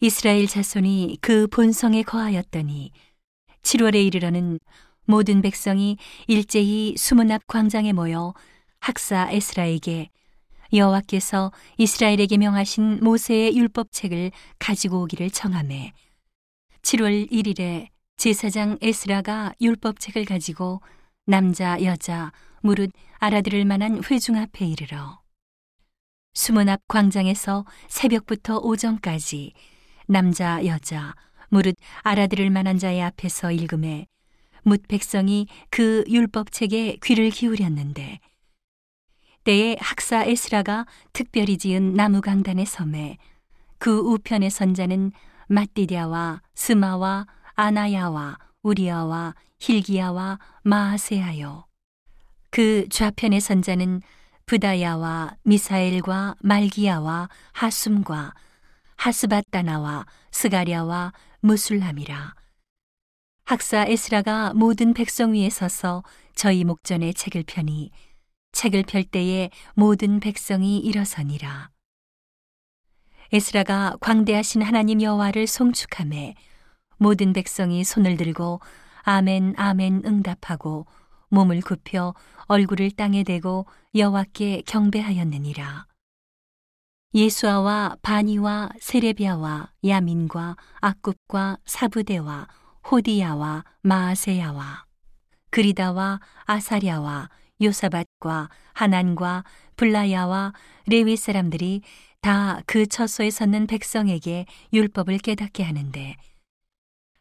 이스라엘 0.00 0.46
자손이 0.46 1.18
그 1.20 1.48
본성에 1.48 2.02
거하였더니 2.02 2.92
7월에 3.62 4.06
이르러는 4.06 4.60
모든 5.06 5.42
백성이 5.42 5.96
일제히 6.28 6.94
수문 6.96 7.32
앞 7.32 7.46
광장에 7.46 7.92
모여 7.92 8.34
학사 8.80 9.28
에스라에게 9.30 10.10
여호와께서 10.72 11.50
이스라엘에게 11.78 12.36
명하신 12.36 13.00
모세의 13.02 13.56
율법책을 13.56 14.30
가지고 14.58 15.02
오기를 15.02 15.30
청하매 15.30 15.92
7월 16.82 17.30
1일에 17.30 17.88
제사장 18.16 18.78
에스라가 18.80 19.52
율법책을 19.60 20.26
가지고 20.26 20.80
남자 21.26 21.82
여자 21.82 22.32
무릇 22.60 22.90
알아들을 23.18 23.64
만한 23.64 24.02
회중 24.04 24.36
앞에 24.36 24.66
이르러 24.66 25.20
수문 26.34 26.68
앞 26.68 26.82
광장에서 26.86 27.64
새벽부터 27.88 28.58
오전까지 28.58 29.54
남자 30.08 30.64
여자 30.64 31.14
무릇 31.50 31.76
알아들을 32.02 32.50
만한 32.50 32.78
자의 32.78 33.02
앞에서 33.02 33.52
읽음에 33.52 34.06
묻 34.62 34.88
백성이 34.88 35.46
그 35.70 36.02
율법책에 36.08 36.98
귀를 37.04 37.30
기울였는데 37.30 38.18
때에 39.44 39.76
학사 39.80 40.24
에스라가 40.24 40.86
특별히 41.12 41.58
지은 41.58 41.94
나무 41.94 42.20
강단의 42.20 42.66
섬에 42.66 43.18
그 43.78 43.98
우편의 43.98 44.50
선자는 44.50 45.12
마띠디아와 45.48 46.42
스마와 46.54 47.26
아나야와 47.54 48.38
우리아와 48.62 49.34
힐기야와 49.60 50.38
마아세하요. 50.62 51.66
그 52.50 52.88
좌편의 52.90 53.40
선자는 53.40 54.02
부다야와 54.46 55.36
미사엘과 55.42 56.36
말기야와 56.40 57.28
하숨과 57.52 58.34
하스바따나와 58.98 60.06
스가랴와 60.32 61.12
무술람이라 61.40 62.34
학사 63.44 63.86
에스라가 63.86 64.52
모든 64.54 64.92
백성 64.92 65.32
위에 65.32 65.48
서서 65.48 66.02
저희 66.34 66.64
목전에 66.64 67.12
책을 67.12 67.44
펴니 67.46 67.90
책을 68.52 68.82
펼 68.82 69.04
때에 69.04 69.50
모든 69.74 70.20
백성이 70.20 70.78
일어서니라. 70.78 71.70
에스라가 73.32 73.96
광대하신 74.00 74.62
하나님 74.62 75.00
여호와를 75.00 75.46
송축함에 75.46 76.34
모든 76.98 77.32
백성이 77.32 77.84
손을 77.84 78.16
들고 78.16 78.60
아멘 79.02 79.54
아멘 79.56 80.02
응답하고 80.04 80.86
몸을 81.28 81.60
굽혀 81.60 82.14
얼굴을 82.46 82.90
땅에 82.90 83.22
대고 83.22 83.66
여호와께 83.94 84.62
경배하였느니라. 84.66 85.87
예수아와 87.14 87.96
바니와 88.02 88.68
세레비아와 88.80 89.72
야민과 89.86 90.56
악굽과 90.80 91.58
사부대와 91.64 92.48
호디야와 92.90 93.64
마아세야와 93.82 94.84
그리다와 95.50 96.20
아사랴와 96.44 97.30
요사밭과 97.62 98.50
하난과 98.74 99.44
블라야와 99.76 100.52
레위 100.86 101.16
사람들이 101.16 101.82
다 102.20 102.60
그 102.66 102.86
처소에 102.86 103.30
섰는 103.30 103.66
백성에게 103.66 104.44
율법을 104.72 105.18
깨닫게 105.18 105.62
하는데 105.62 106.16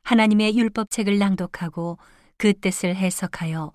하나님의 0.03 0.57
율법책을 0.57 1.17
낭독하고 1.17 1.97
그 2.37 2.53
뜻을 2.53 2.95
해석하여 2.95 3.71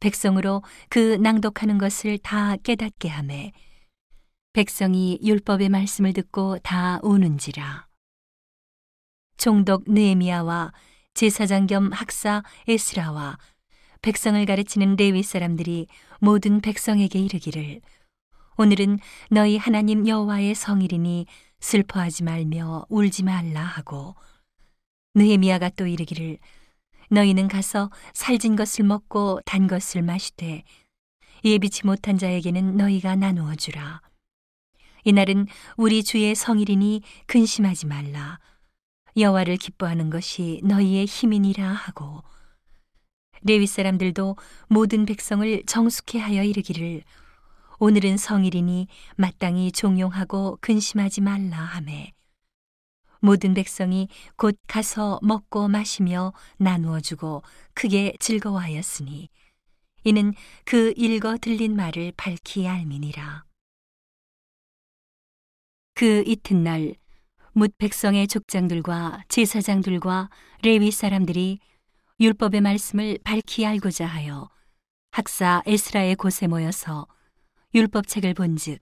백성으로 0.00 0.62
그 0.88 1.16
낭독하는 1.16 1.78
것을 1.78 2.18
다 2.18 2.56
깨닫게 2.56 3.08
하매 3.08 3.52
백성이 4.56 5.18
율법의 5.22 5.68
말씀을 5.68 6.14
듣고 6.14 6.58
다 6.60 6.98
우는지라. 7.02 7.88
총독 9.36 9.84
느에미야와 9.86 10.72
제사장 11.12 11.66
겸 11.66 11.92
학사 11.92 12.42
에스라와 12.66 13.36
백성을 14.00 14.42
가르치는 14.46 14.96
레위 14.96 15.22
사람들이 15.22 15.88
모든 16.22 16.62
백성에게 16.62 17.18
이르기를 17.18 17.82
오늘은 18.56 18.98
너희 19.30 19.58
하나님 19.58 20.08
여호와의 20.08 20.54
성일이니 20.54 21.26
슬퍼하지 21.60 22.24
말며 22.24 22.86
울지 22.88 23.24
말라 23.24 23.60
하고 23.60 24.14
느헤미야가 25.16 25.72
또 25.76 25.86
이르기를 25.86 26.38
너희는 27.10 27.48
가서 27.48 27.90
살진 28.14 28.56
것을 28.56 28.86
먹고 28.86 29.38
단 29.44 29.66
것을 29.66 30.00
마시되 30.00 30.64
예비치 31.44 31.84
못한 31.84 32.16
자에게는 32.16 32.78
너희가 32.78 33.16
나누어 33.16 33.54
주라 33.54 34.00
이날은 35.06 35.46
우리 35.76 36.02
주의 36.02 36.34
성일이니 36.34 37.00
근심하지 37.28 37.86
말라. 37.86 38.40
여호와를 39.16 39.56
기뻐하는 39.56 40.10
것이 40.10 40.60
너희의 40.64 41.06
힘이니라 41.06 41.64
하고 41.64 42.24
레위 43.42 43.68
사람들도 43.68 44.36
모든 44.66 45.06
백성을 45.06 45.62
정숙해 45.64 46.18
하여 46.18 46.42
이르기를 46.42 47.02
오늘은 47.78 48.16
성일이니 48.16 48.88
마땅히 49.16 49.70
종용하고 49.70 50.58
근심하지 50.60 51.20
말라 51.20 51.56
하매 51.56 52.12
모든 53.20 53.54
백성이 53.54 54.08
곧 54.34 54.58
가서 54.66 55.20
먹고 55.22 55.68
마시며 55.68 56.32
나누어 56.56 56.98
주고 56.98 57.44
크게 57.74 58.14
즐거워하였으니 58.18 59.28
이는 60.02 60.34
그 60.64 60.92
읽어 60.96 61.38
들린 61.40 61.76
말을 61.76 62.12
밝히 62.16 62.66
알미니라 62.66 63.46
그 65.98 66.22
이튿날 66.26 66.94
뭇 67.54 67.72
백성의 67.78 68.28
족장들과 68.28 69.24
제사장들과 69.28 70.28
레위 70.62 70.90
사람들이 70.90 71.58
율법의 72.20 72.60
말씀을 72.60 73.18
밝히 73.24 73.64
알고자 73.64 74.04
하여 74.04 74.50
학사 75.10 75.62
에스라의 75.64 76.16
곳에 76.16 76.48
모여서 76.48 77.06
율법책을 77.74 78.34
본즉 78.34 78.78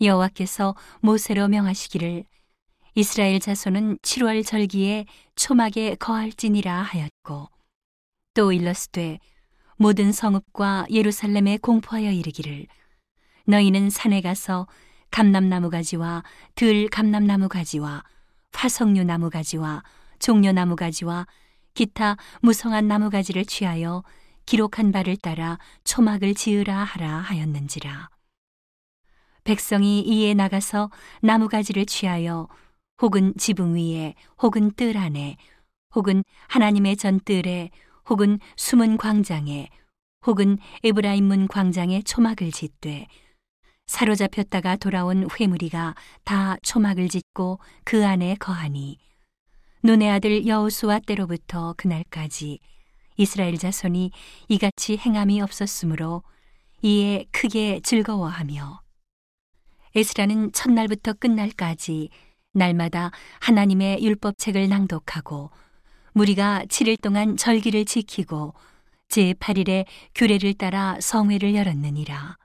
여호와께서 0.00 0.74
모세로 1.02 1.46
명하시기를 1.48 2.24
이스라엘 2.94 3.38
자손은 3.38 3.98
7월 3.98 4.42
절기에 4.42 5.04
초막에 5.36 5.96
거할지니라 5.96 6.74
하였고 6.80 7.50
또 8.32 8.52
일러스되 8.52 9.18
모든 9.76 10.10
성읍과 10.10 10.86
예루살렘에 10.90 11.58
공포하여 11.58 12.10
이르기를 12.10 12.66
너희는 13.44 13.90
산에 13.90 14.22
가서 14.22 14.66
감람나무 15.10 15.70
가지와 15.70 16.22
들 16.54 16.88
감람나무 16.88 17.48
가지와 17.48 18.04
화석류 18.52 19.04
나무 19.04 19.30
가지와 19.30 19.82
종려 20.18 20.52
나무 20.52 20.76
가지와 20.76 21.26
기타 21.74 22.16
무성한 22.42 22.88
나무 22.88 23.10
가지를 23.10 23.44
취하여 23.44 24.02
기록한 24.46 24.92
바를 24.92 25.16
따라 25.16 25.58
초막을 25.84 26.34
지으라 26.34 26.82
하라 26.82 27.18
하였는지라. 27.18 28.10
백성이 29.44 30.00
이에 30.00 30.34
나가서 30.34 30.90
나무 31.22 31.48
가지를 31.48 31.86
취하여 31.86 32.48
혹은 33.00 33.32
지붕 33.38 33.76
위에 33.76 34.14
혹은 34.42 34.72
뜰 34.72 34.96
안에 34.96 35.36
혹은 35.94 36.22
하나님의 36.48 36.96
전뜰에 36.96 37.70
혹은 38.08 38.38
숨은 38.56 38.96
광장에 38.96 39.68
혹은 40.26 40.58
에브라임 40.84 41.24
문 41.24 41.48
광장에 41.48 42.02
초막을 42.02 42.50
짓되 42.52 43.06
사로잡혔다가 43.90 44.76
돌아온 44.76 45.28
회무리가 45.28 45.96
다 46.22 46.56
초막을 46.62 47.08
짓고 47.08 47.58
그 47.84 48.06
안에 48.06 48.36
거하니 48.36 48.98
눈의 49.82 50.08
아들 50.08 50.46
여호수아 50.46 51.00
때로부터 51.00 51.74
그날까지 51.76 52.60
이스라엘 53.16 53.58
자손이 53.58 54.12
이같이 54.48 54.96
행함이 54.96 55.42
없었으므로 55.42 56.22
이에 56.82 57.24
크게 57.32 57.80
즐거워하며 57.82 58.80
에스라는 59.96 60.52
첫날부터 60.52 61.14
끝날까지 61.14 62.10
날마다 62.52 63.10
하나님의 63.40 64.04
율법책을 64.04 64.68
낭독하고 64.68 65.50
무리가 66.12 66.62
7일 66.68 67.00
동안 67.00 67.36
절기를 67.36 67.86
지키고 67.86 68.54
제8일에 69.08 69.84
규례를 70.14 70.54
따라 70.54 70.96
성회를 71.00 71.56
열었느니라. 71.56 72.39